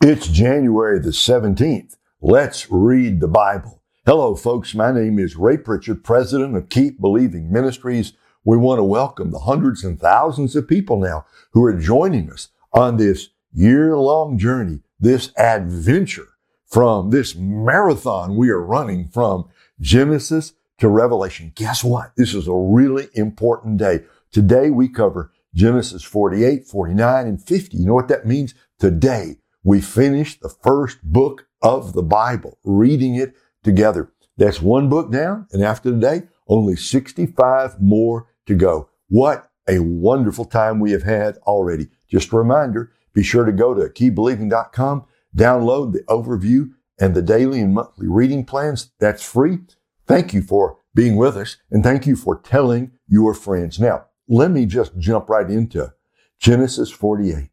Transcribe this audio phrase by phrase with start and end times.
[0.00, 1.96] It's January the 17th.
[2.20, 3.82] Let's read the Bible.
[4.06, 4.72] Hello, folks.
[4.72, 8.12] My name is Ray Pritchard, president of Keep Believing Ministries.
[8.44, 12.50] We want to welcome the hundreds and thousands of people now who are joining us
[12.72, 16.28] on this year long journey, this adventure
[16.64, 19.48] from this marathon we are running from
[19.80, 21.50] Genesis to Revelation.
[21.56, 22.12] Guess what?
[22.16, 24.04] This is a really important day.
[24.30, 27.76] Today we cover Genesis 48, 49, and 50.
[27.76, 28.54] You know what that means?
[28.78, 29.38] Today
[29.68, 34.10] we finished the first book of the Bible, reading it together.
[34.38, 38.88] That's one book down, and after today, only 65 more to go.
[39.08, 41.88] What a wonderful time we have had already.
[42.10, 45.04] Just a reminder, be sure to go to keepbelieving.com,
[45.36, 48.92] download the overview and the daily and monthly reading plans.
[49.00, 49.58] That's free.
[50.06, 53.78] Thank you for being with us and thank you for telling your friends.
[53.78, 55.92] Now, let me just jump right into
[56.40, 57.50] Genesis 48.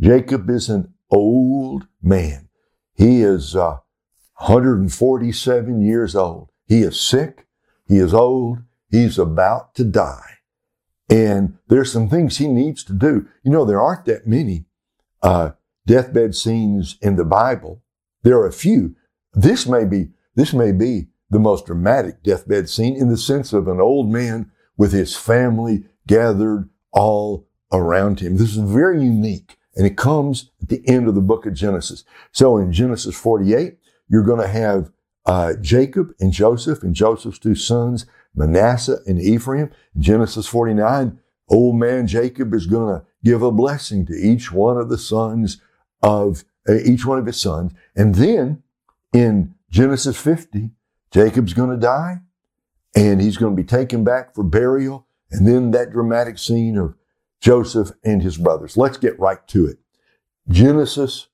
[0.00, 2.48] Jacob is an old man.
[2.94, 3.78] He is uh,
[4.38, 6.50] 147 years old.
[6.66, 7.46] He is sick.
[7.86, 8.58] He is old.
[8.90, 10.38] He's about to die.
[11.08, 13.28] And there's some things he needs to do.
[13.42, 14.66] You know, there aren't that many
[15.22, 15.50] uh,
[15.86, 17.82] deathbed scenes in the Bible.
[18.22, 18.96] There are a few.
[19.34, 23.68] This may be this may be the most dramatic deathbed scene in the sense of
[23.68, 28.36] an old man with his family gathered all around him.
[28.36, 29.56] This is very unique.
[29.76, 32.04] And it comes at the end of the book of Genesis.
[32.32, 33.76] So in Genesis 48,
[34.08, 34.90] you're going to have
[35.26, 39.70] uh, Jacob and Joseph and Joseph's two sons, Manasseh and Ephraim.
[39.98, 44.88] Genesis 49, old man Jacob is going to give a blessing to each one of
[44.88, 45.60] the sons
[46.02, 47.72] of uh, each one of his sons.
[47.96, 48.62] And then
[49.12, 50.70] in Genesis 50,
[51.10, 52.20] Jacob's going to die
[52.94, 55.06] and he's going to be taken back for burial.
[55.30, 56.94] And then that dramatic scene of
[57.44, 58.78] Joseph and his brothers.
[58.78, 59.76] Let's get right to it.
[60.48, 61.28] Genesis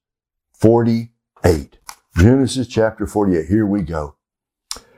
[0.55, 1.79] 48.
[2.17, 3.47] Genesis chapter 48.
[3.47, 4.17] Here we go.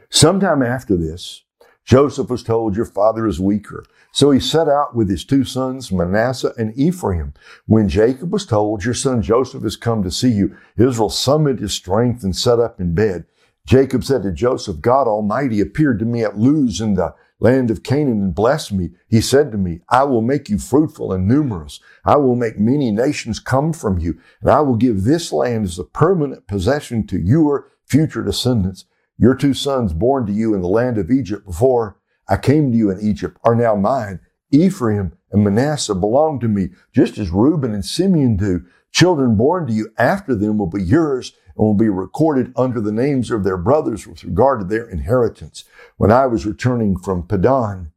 [0.09, 1.43] Sometime after this,
[1.85, 3.85] Joseph was told, Your father is weaker.
[4.11, 7.35] So he set out with his two sons, Manasseh and Ephraim.
[7.67, 11.75] When Jacob was told, Your son Joseph has come to see you, Israel summoned his
[11.75, 13.27] strength and sat up in bed.
[13.67, 17.83] Jacob said to Joseph, God Almighty appeared to me at Luz in the land of
[17.83, 18.91] Canaan and blessed me.
[19.09, 21.81] He said to me, I will make you fruitful and numerous.
[22.05, 25.79] I will make many nations come from you, and I will give this land as
[25.79, 28.85] a permanent possession to your future descendants.
[29.19, 31.99] Your two sons born to you in the land of Egypt before
[32.29, 34.21] I came to you in Egypt are now mine.
[34.53, 38.65] Ephraim and Manasseh belong to me, just as Reuben and Simeon do.
[38.93, 42.93] Children born to you after them will be yours and will be recorded under the
[42.93, 45.65] names of their brothers with regard to their inheritance.
[45.97, 47.93] When I was returning from Padan,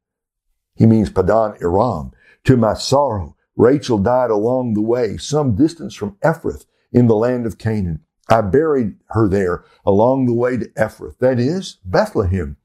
[0.76, 2.12] he means Padan Aram,
[2.44, 7.46] to my sorrow, Rachel died along the way, some distance from Ephrath in the land
[7.46, 8.02] of Canaan.
[8.30, 12.58] I buried her there along the way to Ephrath, that is, Bethlehem.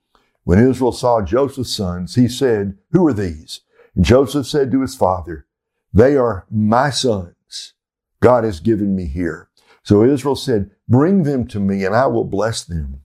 [0.44, 3.60] When Israel saw Joseph's sons, he said, Who are these?
[3.94, 5.46] And Joseph said to his father,
[5.92, 7.74] They are my sons.
[8.20, 9.49] God has given me here.
[9.82, 13.02] So Israel said, Bring them to me and I will bless them.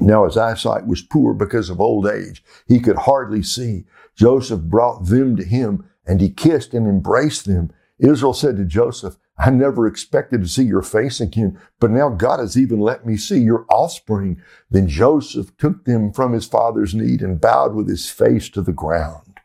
[0.00, 2.44] Now his eyesight was poor because of old age.
[2.66, 3.84] He could hardly see.
[4.14, 7.70] Joseph brought them to him and he kissed and embraced them.
[7.98, 12.40] Israel said to Joseph, I never expected to see your face again, but now God
[12.40, 14.42] has even let me see your offspring.
[14.68, 18.72] Then Joseph took them from his father's need and bowed with his face to the
[18.72, 19.38] ground.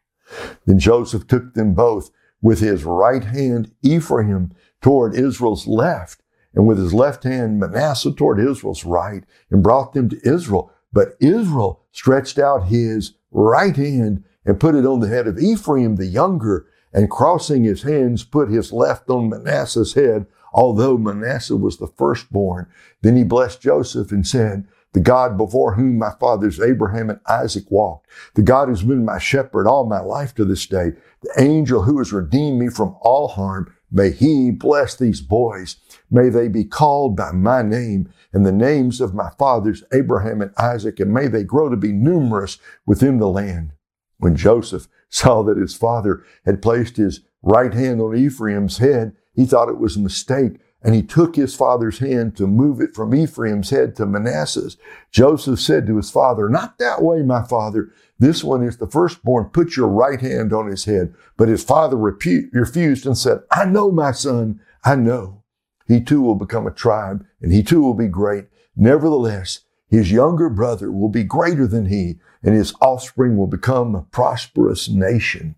[0.66, 2.10] Then Joseph took them both
[2.42, 6.23] with his right hand, Ephraim, toward Israel's left,
[6.54, 10.72] and with his left hand Manasseh toward Israel's right and brought them to Israel.
[10.92, 15.96] But Israel stretched out his right hand and put it on the head of Ephraim
[15.96, 21.78] the younger, and crossing his hands put his left on Manasseh's head, although Manasseh was
[21.78, 22.68] the firstborn.
[23.02, 27.64] Then he blessed Joseph and said, the God before whom my fathers Abraham and Isaac
[27.72, 30.92] walked, the God who's been my shepherd all my life to this day,
[31.22, 35.78] the angel who has redeemed me from all harm, may he bless these boys
[36.14, 40.54] May they be called by my name and the names of my fathers, Abraham and
[40.60, 43.74] Isaac, and may they grow to be numerous within the land.
[44.20, 49.48] When Joseph saw that his father had placed his right hand on Ephraim's head, he
[49.48, 53.16] thought it was a mistake, and he took his father's hand to move it from
[53.16, 54.78] Ephraim's head to Manasseh's.
[55.12, 57.92] Joseph said to his father, Not that way, my father.
[58.20, 59.46] This one is the firstborn.
[59.46, 61.14] Put your right hand on his head.
[61.38, 65.44] But his father refused and said, I know, my son, I know.
[65.88, 68.46] He too will become a tribe and he too will be great.
[68.76, 74.02] Nevertheless, his younger brother will be greater than he and his offspring will become a
[74.02, 75.56] prosperous nation.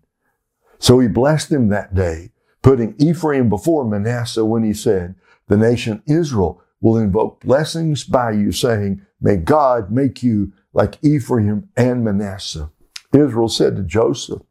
[0.78, 2.32] So he blessed them that day,
[2.66, 5.14] putting Ephraim before Manasseh when he said,
[5.46, 11.68] The nation Israel will invoke blessings by you, saying, May God make you like Ephraim
[11.76, 12.72] and Manasseh.
[13.12, 14.42] Israel said to Joseph,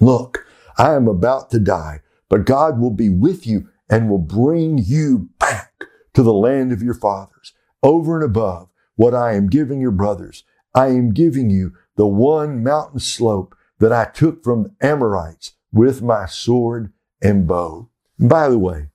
[0.00, 0.46] Look,
[0.78, 5.28] I am about to die, but God will be with you and will bring you
[5.38, 5.84] back
[6.14, 7.52] to the land of your fathers,
[7.82, 10.44] over and above what I am giving your brothers.
[10.74, 16.00] I am giving you the one mountain slope that I took from the Amorites with
[16.00, 16.90] my sword
[17.22, 17.88] and bow.
[18.18, 18.88] And by the way,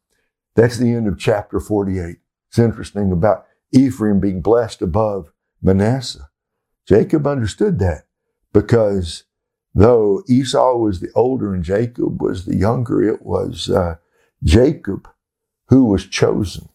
[0.55, 2.17] that's the end of chapter 48.
[2.49, 5.31] It's interesting about Ephraim being blessed above
[5.61, 6.29] Manasseh.
[6.87, 8.03] Jacob understood that
[8.51, 9.23] because
[9.73, 13.95] though Esau was the older and Jacob was the younger, it was uh,
[14.43, 15.07] Jacob
[15.67, 16.69] who was chosen.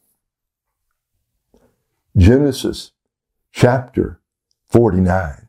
[2.17, 2.93] Genesis
[3.53, 4.21] chapter
[4.71, 5.49] 49.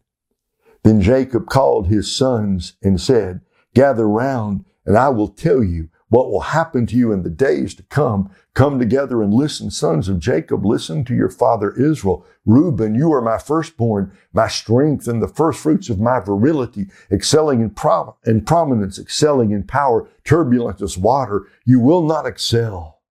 [0.84, 3.42] Then Jacob called his sons and said,
[3.74, 7.76] Gather round, and I will tell you what will happen to you in the days
[7.76, 8.31] to come.
[8.56, 10.66] Come together and listen, sons of Jacob.
[10.66, 12.26] Listen to your father Israel.
[12.46, 17.70] Reuben, you are my firstborn, my strength, and the firstfruits of my virility, excelling in,
[17.70, 21.48] prom- in prominence, excelling in power, turbulent as water.
[21.64, 23.02] You will not excel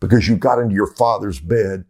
[0.00, 1.84] because you got into your father's bed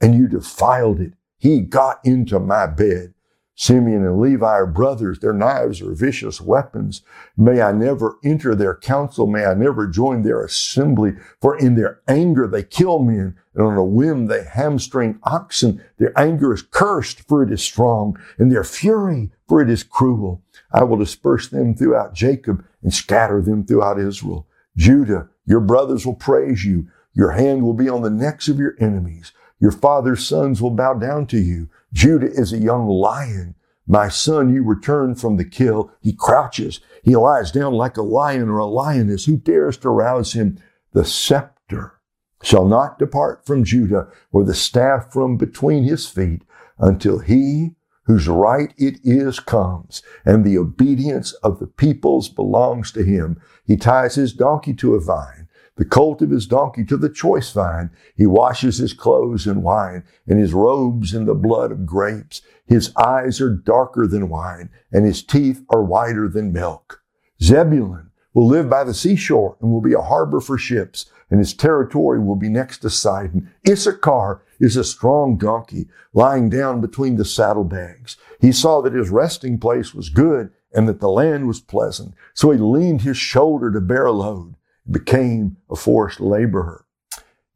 [0.00, 1.14] and you defiled it.
[1.38, 3.13] He got into my bed.
[3.56, 5.20] Simeon and Levi are brothers.
[5.20, 7.02] Their knives are vicious weapons.
[7.36, 9.26] May I never enter their council.
[9.26, 11.12] May I never join their assembly.
[11.40, 15.82] For in their anger they kill men, and on a whim they hamstring oxen.
[15.98, 20.42] Their anger is cursed, for it is strong, and their fury, for it is cruel.
[20.72, 24.48] I will disperse them throughout Jacob and scatter them throughout Israel.
[24.76, 26.88] Judah, your brothers will praise you.
[27.12, 29.32] Your hand will be on the necks of your enemies.
[29.60, 31.68] Your father's sons will bow down to you.
[31.94, 33.54] Judah is a young lion.
[33.86, 35.92] My son, you return from the kill.
[36.00, 36.80] He crouches.
[37.04, 39.26] He lies down like a lion or a lioness.
[39.26, 40.58] Who dares to rouse him?
[40.92, 42.00] The scepter
[42.42, 46.42] shall not depart from Judah or the staff from between his feet
[46.78, 47.76] until he
[48.06, 53.40] whose right it is comes and the obedience of the peoples belongs to him.
[53.64, 57.50] He ties his donkey to a vine the colt of his donkey to the choice
[57.52, 57.90] vine.
[58.16, 62.42] He washes his clothes in wine and his robes in the blood of grapes.
[62.66, 67.02] His eyes are darker than wine and his teeth are whiter than milk.
[67.42, 71.54] Zebulun will live by the seashore and will be a harbor for ships and his
[71.54, 73.52] territory will be next to Sidon.
[73.68, 78.16] Issachar is a strong donkey lying down between the saddlebags.
[78.40, 82.14] He saw that his resting place was good and that the land was pleasant.
[82.34, 84.54] So he leaned his shoulder to bear a load
[84.90, 86.84] became a forced laborer.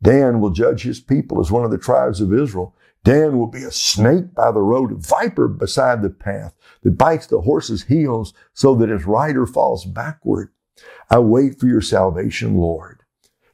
[0.03, 2.75] Dan will judge his people as one of the tribes of Israel.
[3.05, 7.27] Dan will be a snake by the road, a viper beside the path that bites
[7.27, 10.51] the horse's heels so that his rider falls backward.
[11.11, 13.03] I wait for your salvation, Lord.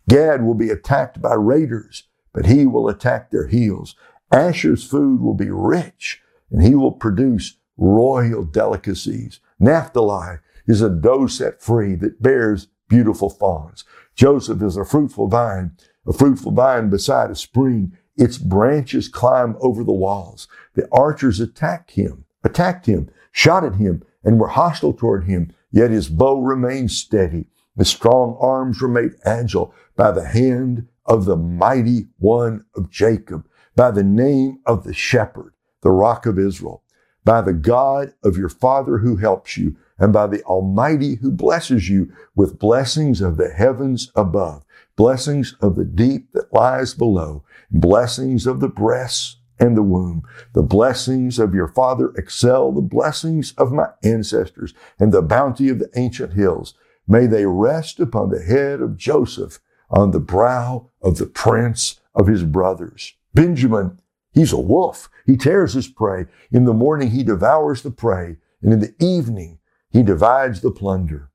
[0.08, 3.96] Gad will be attacked by raiders, but he will attack their heels.
[4.30, 9.40] Asher's food will be rich, and he will produce royal delicacies.
[9.58, 13.82] Naphtali is a doe set free that bears beautiful fawns.
[14.14, 15.72] Joseph is a fruitful vine,
[16.06, 17.92] a fruitful vine beside a spring.
[18.16, 20.46] Its branches climb over the walls.
[20.74, 25.52] The archers attacked him, attacked him, shot at him, and were hostile toward him.
[25.72, 27.46] Yet his bow remained steady.
[27.76, 33.44] His strong arms were made agile by the hand of the mighty one of Jacob,
[33.74, 35.52] by the name of the shepherd,
[35.82, 36.84] the rock of Israel,
[37.24, 41.88] by the God of your father who helps you, and by the Almighty who blesses
[41.88, 44.64] you with blessings of the heavens above,
[44.96, 50.22] blessings of the deep that lies below, blessings of the breasts and the womb.
[50.52, 55.78] The blessings of your father excel the blessings of my ancestors and the bounty of
[55.78, 56.74] the ancient hills.
[57.06, 59.60] May they rest upon the head of Joseph,
[59.90, 63.14] on the brow of the prince of his brothers.
[63.34, 64.00] Benjamin,
[64.32, 65.08] he's a wolf.
[65.26, 66.26] He tears his prey.
[66.50, 68.36] In the morning, he devours the prey.
[68.62, 69.58] And in the evening,
[69.94, 71.30] he divides the plunder.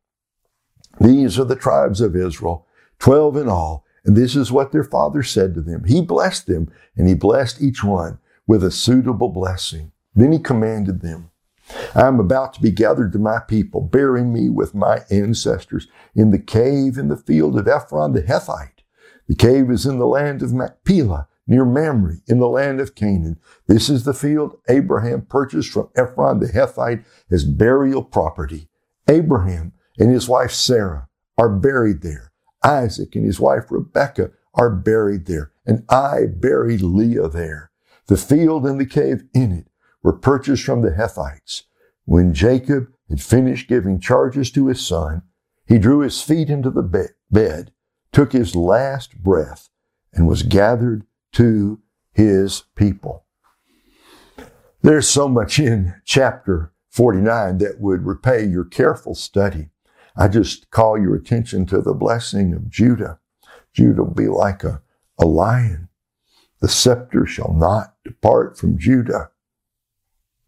[0.99, 2.67] These are the tribes of Israel,
[2.99, 3.85] 12 in all.
[4.03, 5.85] And this is what their father said to them.
[5.85, 9.93] He blessed them and he blessed each one with a suitable blessing.
[10.13, 11.31] Then he commanded them,
[11.95, 16.31] I am about to be gathered to my people, burying me with my ancestors in
[16.31, 18.83] the cave in the field of Ephron the Hethite.
[19.27, 23.39] The cave is in the land of Machpelah, near Mamre, in the land of Canaan.
[23.67, 28.69] This is the field Abraham purchased from Ephron the Hethite as burial property.
[29.07, 32.31] Abraham and his wife Sarah are buried there.
[32.63, 35.51] Isaac and his wife Rebekah are buried there.
[35.65, 37.71] And I buried Leah there.
[38.07, 39.67] The field and the cave in it
[40.03, 41.63] were purchased from the Hethites.
[42.05, 45.23] When Jacob had finished giving charges to his son,
[45.67, 47.71] he drew his feet into the bed,
[48.11, 49.69] took his last breath,
[50.13, 51.79] and was gathered to
[52.11, 53.25] his people.
[54.81, 59.69] There's so much in chapter 49 that would repay your careful study.
[60.15, 63.19] I just call your attention to the blessing of Judah.
[63.73, 64.81] Judah will be like a,
[65.19, 65.89] a lion.
[66.59, 69.31] The scepter shall not depart from Judah,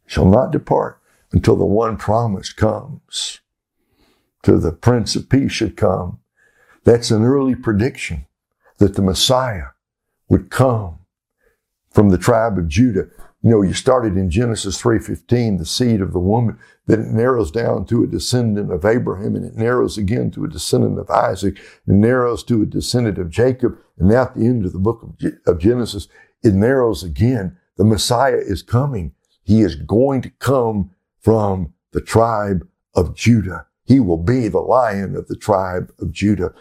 [0.06, 1.00] shall not depart
[1.32, 3.40] until the one promised comes,
[4.44, 6.20] till the Prince of Peace should come.
[6.84, 8.26] That's an early prediction
[8.80, 9.68] that the Messiah
[10.32, 10.98] would come
[11.90, 13.08] from the tribe of Judah.
[13.44, 16.58] You know, you started in Genesis 3.15, the seed of the woman,
[16.88, 20.48] then it narrows down to a descendant of Abraham, and it narrows again to a
[20.48, 24.66] descendant of Isaac, and narrows to a descendant of Jacob, and now at the end
[24.66, 26.08] of the book of, of Genesis,
[26.44, 27.58] it narrows again.
[27.76, 29.14] The Messiah is coming.
[29.44, 33.66] He is going to come from the tribe of Judah.
[33.84, 36.54] He will be the lion of the tribe of Judah.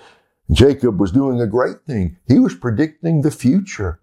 [0.52, 2.16] Jacob was doing a great thing.
[2.26, 4.00] He was predicting the future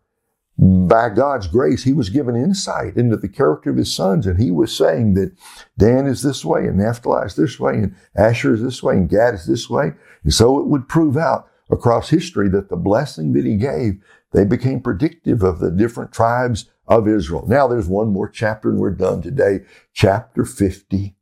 [0.59, 4.49] by God's grace, he was given insight into the character of his sons, and he
[4.49, 5.31] was saying that
[5.77, 9.07] Dan is this way, and Naphtali is this way, and Asher is this way, and
[9.07, 9.91] Gad is this way.
[10.23, 14.01] And so it would prove out across history that the blessing that he gave,
[14.31, 17.45] they became predictive of the different tribes of Israel.
[17.47, 19.59] Now there's one more chapter, and we're done today.
[19.93, 21.15] Chapter 50.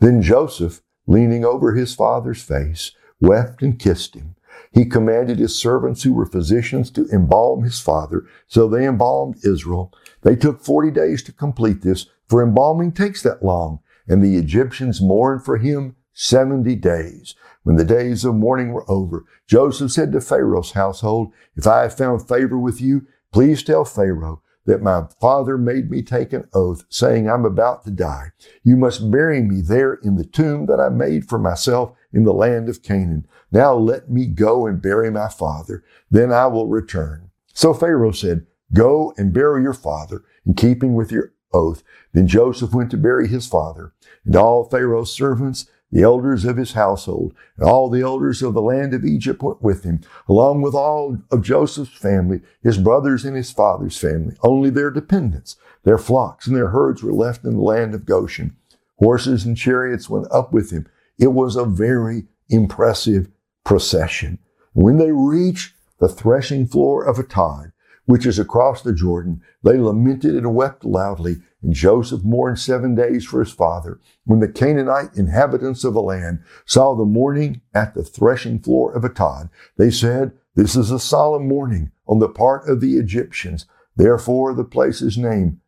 [0.00, 4.34] Then Joseph, leaning over his father's face, wept and kissed him.
[4.72, 8.24] He commanded his servants who were physicians to embalm his father.
[8.48, 9.92] So they embalmed Israel.
[10.22, 13.80] They took 40 days to complete this, for embalming takes that long.
[14.08, 17.34] And the Egyptians mourned for him 70 days.
[17.62, 21.96] When the days of mourning were over, Joseph said to Pharaoh's household, If I have
[21.96, 26.84] found favor with you, please tell Pharaoh that my father made me take an oath,
[26.88, 28.32] saying, I'm about to die.
[28.62, 32.32] You must bury me there in the tomb that I made for myself in the
[32.32, 33.26] land of Canaan.
[33.52, 35.84] Now let me go and bury my father.
[36.10, 37.30] Then I will return.
[37.52, 41.82] So Pharaoh said, Go and bury your father in keeping with your oath.
[42.12, 43.92] Then Joseph went to bury his father,
[44.24, 48.62] and all Pharaoh's servants, the elders of his household, and all the elders of the
[48.62, 53.36] land of Egypt went with him, along with all of Joseph's family, his brothers and
[53.36, 54.36] his father's family.
[54.42, 58.56] Only their dependents, their flocks and their herds were left in the land of Goshen.
[58.98, 60.86] Horses and chariots went up with him.
[61.18, 63.28] It was a very impressive
[63.64, 64.38] procession.
[64.72, 67.72] When they reached the threshing floor of Atad,
[68.06, 71.36] which is across the Jordan, they lamented and wept loudly.
[71.64, 73.98] And Joseph mourned seven days for his father.
[74.26, 79.02] When the Canaanite inhabitants of the land saw the mourning at the threshing floor of
[79.02, 83.64] Atad, they said, This is a solemn mourning on the part of the Egyptians.
[83.96, 85.58] Therefore, the place is named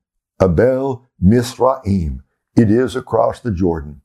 [0.41, 2.23] Abel Mizraim.
[2.55, 4.03] It is across the Jordan.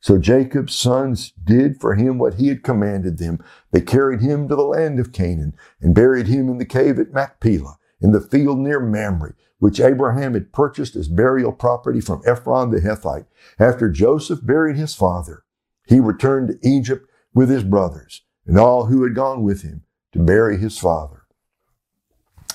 [0.00, 3.44] So Jacob's sons did for him what he had commanded them.
[3.70, 7.12] They carried him to the land of Canaan and buried him in the cave at
[7.12, 12.70] Machpelah, in the field near Mamre, which Abraham had purchased as burial property from Ephron
[12.70, 13.26] the Hethite.
[13.58, 15.44] After Joseph buried his father,
[15.86, 20.18] he returned to Egypt with his brothers and all who had gone with him to
[20.18, 21.24] bury his father.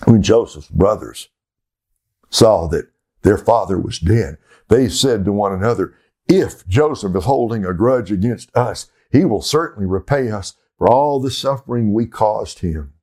[0.06, 1.30] When Joseph's brothers
[2.30, 2.90] saw that
[3.22, 4.38] their father was dead,
[4.70, 5.96] they said to one another,
[6.28, 11.20] if Joseph is holding a grudge against us, he will certainly repay us for all
[11.20, 12.94] the suffering we caused him.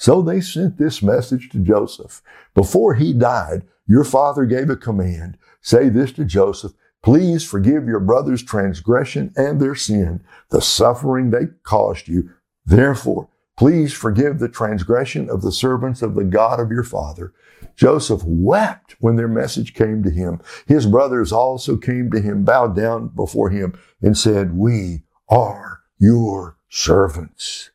[0.00, 2.22] So they sent this message to Joseph.
[2.54, 5.36] Before he died, your father gave a command.
[5.60, 6.72] Say this to Joseph.
[7.02, 12.30] Please forgive your brother's transgression and their sin, the suffering they caused you.
[12.64, 13.28] Therefore,
[13.58, 17.34] please forgive the transgression of the servants of the God of your father.
[17.76, 20.40] Joseph wept when their message came to him.
[20.66, 26.56] His brothers also came to him, bowed down before him, and said, We are your
[26.70, 27.70] servants.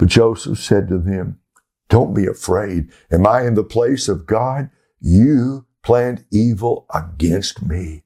[0.00, 1.40] But Joseph said to them,
[1.90, 2.90] Don't be afraid.
[3.10, 4.70] Am I in the place of God?
[4.98, 8.04] You planned evil against me.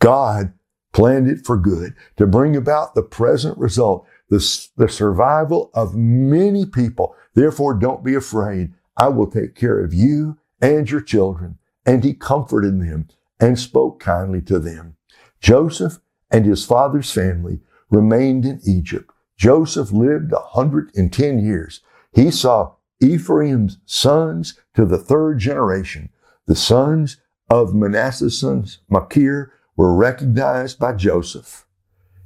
[0.00, 0.52] God
[0.92, 4.38] planned it for good to bring about the present result, the,
[4.76, 7.14] the survival of many people.
[7.34, 8.72] Therefore, don't be afraid.
[8.96, 11.58] I will take care of you and your children.
[11.86, 13.06] And he comforted them
[13.38, 14.96] and spoke kindly to them.
[15.40, 19.09] Joseph and his father's family remained in Egypt.
[19.40, 21.80] Joseph lived 110 years.
[22.12, 26.10] He saw Ephraim's sons to the third generation.
[26.44, 27.16] The sons
[27.48, 31.66] of Manasseh's sons, Machir, were recognized by Joseph.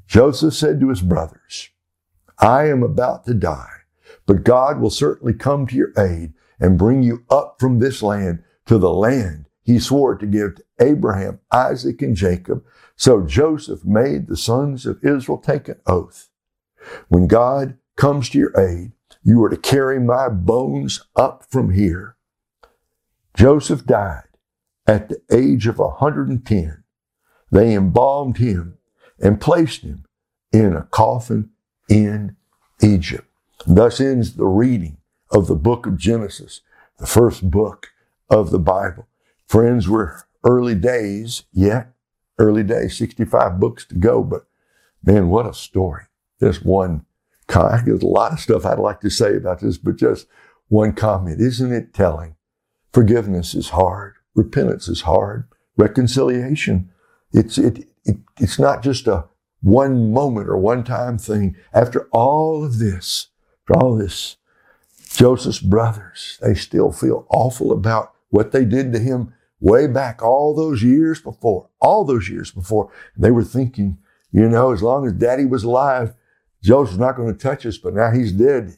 [0.09, 1.71] Joseph said to his brothers,
[2.41, 3.83] I am about to die,
[4.27, 8.43] but God will certainly come to your aid and bring you up from this land
[8.67, 12.65] to the land he swore to give to Abraham, Isaac, and Jacob.
[12.97, 16.29] So Joseph made the sons of Israel take an oath.
[17.09, 18.93] When God comes to your aid,
[19.27, 22.17] You are to carry my bones up from here.
[23.35, 24.29] Joseph died
[24.87, 26.85] at the age of 110.
[27.51, 28.77] They embalmed him
[29.19, 30.05] and placed him
[30.53, 31.51] in a coffin
[31.89, 32.37] in
[32.83, 33.27] Egypt.
[33.67, 34.99] Thus ends the reading
[35.31, 36.61] of the book of Genesis,
[36.99, 37.89] the first book
[38.29, 39.09] of the Bible.
[39.47, 41.95] Friends, we're early days yet,
[42.39, 44.47] early days, 65 books to go, but
[45.03, 46.05] man, what a story.
[46.45, 47.07] Just one,
[47.49, 50.27] there's a lot of stuff I'd like to say about this, but just
[50.69, 51.41] one comment.
[51.41, 52.37] Isn't it telling?
[52.93, 54.17] Forgiveness is hard.
[54.35, 55.49] Repentance is hard.
[55.79, 56.91] Reconciliation.
[57.33, 59.25] It's, it, it, it's not just a
[59.63, 61.57] one moment or one time thing.
[61.73, 63.29] After all of this,
[63.63, 64.37] after all this,
[65.15, 70.55] Joseph's brothers, they still feel awful about what they did to him way back all
[70.55, 72.93] those years before, all those years before.
[73.17, 73.97] They were thinking,
[74.31, 76.15] you know, as long as daddy was alive,
[76.65, 78.75] Joseph's not going to touch us, but now he's dead.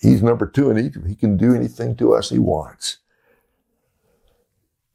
[0.00, 1.08] He's number two in Egypt.
[1.08, 2.98] He can do anything to us he wants.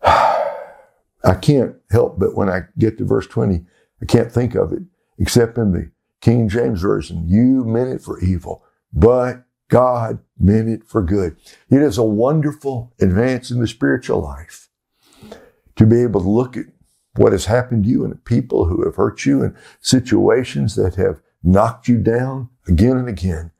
[0.03, 3.65] I can't help but when I get to verse 20,
[4.01, 4.83] I can't think of it
[5.17, 5.91] except in the
[6.21, 7.27] King James Version.
[7.27, 11.35] You meant it for evil, but God meant it for good.
[11.69, 14.69] It is a wonderful advance in the spiritual life
[15.75, 16.67] to be able to look at
[17.15, 21.21] what has happened to you and people who have hurt you and situations that have
[21.43, 23.51] knocked you down again and again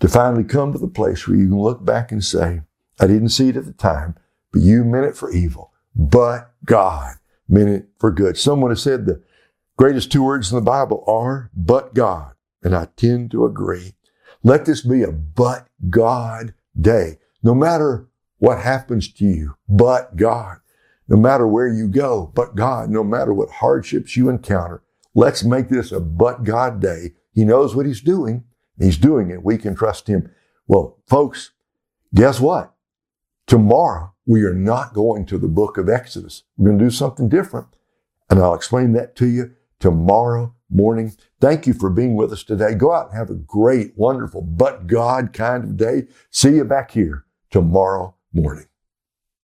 [0.00, 2.62] to finally come to the place where you can look back and say,
[2.98, 4.16] I didn't see it at the time,
[4.52, 7.14] but you meant it for evil, but God
[7.48, 8.36] meant it for good.
[8.36, 9.22] Someone has said the
[9.76, 12.32] greatest two words in the Bible are, but God.
[12.62, 13.94] And I tend to agree.
[14.42, 17.18] Let this be a but God day.
[17.42, 18.06] No matter
[18.38, 20.58] what happens to you, but God.
[21.08, 22.90] No matter where you go, but God.
[22.90, 24.82] No matter what hardships you encounter,
[25.14, 27.12] let's make this a but God day.
[27.32, 28.44] He knows what he's doing.
[28.78, 29.44] He's doing it.
[29.44, 30.30] We can trust him.
[30.66, 31.52] Well, folks,
[32.14, 32.74] guess what?
[33.46, 36.44] Tomorrow we are not going to the book of Exodus.
[36.56, 37.66] We're going to do something different.
[38.28, 41.12] And I'll explain that to you tomorrow morning.
[41.40, 42.74] Thank you for being with us today.
[42.74, 46.06] Go out and have a great, wonderful, but God kind of day.
[46.30, 48.69] See you back here tomorrow morning.